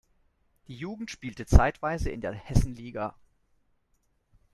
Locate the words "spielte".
1.11-1.45